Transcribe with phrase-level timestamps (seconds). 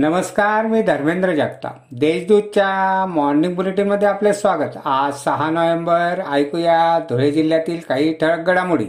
[0.00, 1.76] नमस्कार मी धर्मेंद्र जगताप.
[1.92, 4.76] देशदूतच्या मॉर्निंग बुलेटिनमध्ये आपले स्वागत.
[4.84, 8.86] आज सहा नोव्हेंबर ऐकूया धुळे जिल्ह्यातील काही ठळक घडामोडी.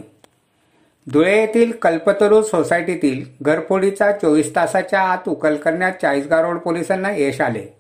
[1.13, 7.77] धुळे येथील कल्पतरू सोसायटीतील घरफोडीचा चोवीस तासाच्या आत उकल करण्यात चाळीसगाव रोड पोलिसांना यश आले.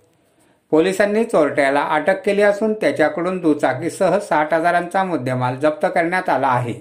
[0.71, 6.73] पोलिसांनी चोरट्याला अटक केली असून त्याच्याकडून दुचाकीसह साठ हजारांचा मुद्देमाल जप्त करण्यात आला आहे.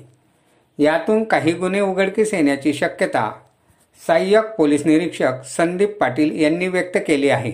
[0.78, 3.32] यातून काही गुन्हे उघडकीस येण्याची शक्यता
[4.06, 7.52] सहाय्यक पोलीस निरीक्षक संदीप पाटील यांनी व्यक्त केली आहे.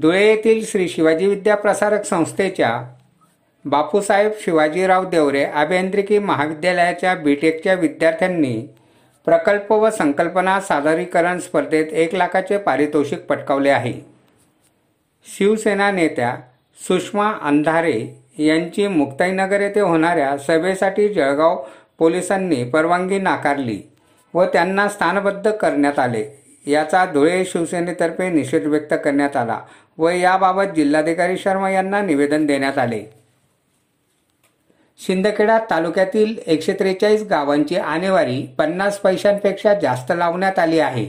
[0.00, 2.92] धुळे येथील श्री शिवाजी विद्या प्रसारक संस्थेच्या
[3.64, 8.68] बापूसाहेब शिवाजीराव देवरे अभियांत्रिकी महाविद्यालयाच्या बीटेकच्या विद्यार्थ्यांनी
[9.24, 13.92] प्रकल्प व संकल्पना सादरीकरण स्पर्धेत एक लाखाचे पारितोषिक पटकावले आहे.
[15.26, 16.36] शिवसेना नेत्या
[16.88, 21.64] सुषमा अंधारे यांची मुक्ताईनगर येथे होणाऱ्या सभेसाठी जळगाव
[21.98, 23.80] पोलिसांनी परवानगी नाकारली.
[24.36, 26.24] व त्यांना स्थानबद्ध करण्यात आले.
[26.66, 29.58] याचा धुळे शिवसेनेतर्फे निषेध व्यक्त करण्यात आला
[29.98, 33.00] व याबाबत जिल्हाधिकारी शर्मा यांना निवेदन देण्यात आले.
[34.98, 41.04] शिंदखेडा तालुक्यातील एकशे त्रेचाळीस गावांची आणेवारी पन्नास पैशांपेक्षा जास्त लावण्यात आली आहे.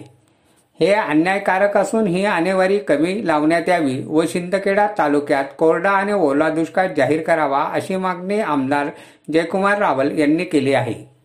[0.79, 6.87] हे अन्यायकारक असून ही आणेवारी कमी लावण्यात यावी व शिंदखेडा तालुक्यात कोरडा आणि ओला दुष्काळ
[6.97, 8.87] जाहीर करावा अशी मागणी आमदार
[9.33, 11.16] जयकुमार रावल यांनी केली आहे.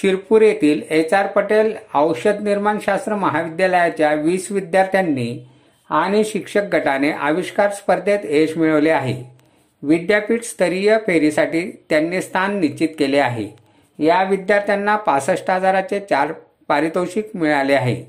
[0.00, 5.46] शिरपूर येथील एच आर पटेल औषध निर्माणशास्त्र महाविद्यालयाच्या वीस विद्यार्थ्यांनी
[5.90, 9.24] आणि शिक्षक गटाने आविष्कार स्पर्धेत यश मिळवले आहे.
[9.82, 13.48] विद्यापीठ स्तरीय फेरीसाठी त्यांनी स्थान निश्चित केले आहे.
[13.98, 16.32] या विद्यार्थ्यांना पासष्ट हजाराचे चार
[16.68, 18.04] पारितोषिक मिळाले आहे.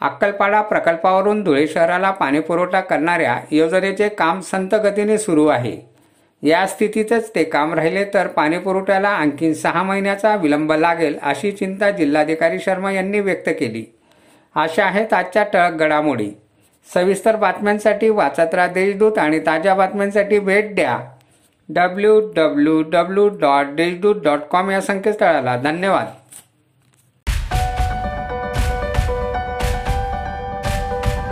[0.00, 5.97] अक्कलपाडा प्रकल्पावरून धुळे शहराला पाणीपुरवठा करणाऱ्या योजनेचे काम संत गतीने सुरू आहे.
[6.42, 12.58] या स्थितीतच ते काम राहिले तर पाणीपुरवठ्याला आणखी सहा महिन्याचा विलंब लागेल अशी चिंता जिल्हाधिकारी
[12.58, 13.94] शर्मा यांनी व्यक्त केली.
[14.54, 16.30] अशा आहेत आजच्या टळक घडामोडी.
[16.94, 20.98] सविस्तर बातम्यांसाठी वाचत राहा देशदूत आणि ताज्या बातम्यांसाठी भेट द्या.
[21.68, 25.56] W W W dot Deshdoot dot com या संकेतस्थळाला.
[25.56, 26.06] धन्यवाद.